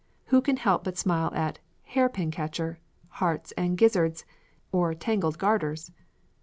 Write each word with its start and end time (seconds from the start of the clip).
Who 0.33 0.41
can 0.41 0.57
help 0.57 0.85
but 0.85 0.97
smile 0.97 1.31
at 1.35 1.59
"Hairpin 1.83 2.31
Catcher," 2.31 2.79
"Hearts 3.21 3.51
and 3.51 3.77
Gizzards," 3.77 4.25
or 4.71 4.95
"Tangled 4.95 5.37
Garters?" 5.37 5.91